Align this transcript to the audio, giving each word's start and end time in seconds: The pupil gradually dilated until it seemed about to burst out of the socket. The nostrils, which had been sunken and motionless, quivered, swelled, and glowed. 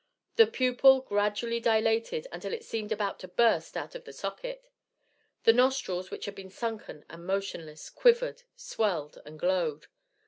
The 0.35 0.47
pupil 0.47 1.01
gradually 1.01 1.59
dilated 1.59 2.25
until 2.31 2.53
it 2.53 2.63
seemed 2.65 2.91
about 2.91 3.19
to 3.19 3.27
burst 3.27 3.77
out 3.77 3.93
of 3.93 4.03
the 4.03 4.11
socket. 4.13 4.67
The 5.43 5.53
nostrils, 5.53 6.09
which 6.09 6.25
had 6.25 6.33
been 6.33 6.49
sunken 6.49 7.05
and 7.07 7.23
motionless, 7.27 7.91
quivered, 7.91 8.41
swelled, 8.55 9.21
and 9.27 9.37
glowed. 9.37 9.85